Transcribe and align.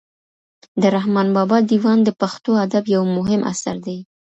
د 0.81 0.83
رحمان 0.95 1.27
بابا 1.35 1.57
دېوان 1.71 1.99
د 2.03 2.09
پښتو 2.21 2.51
ادب 2.65 2.83
یو 2.95 3.03
مهم 3.17 3.41
اثر 3.51 3.75
دی. 3.85 3.97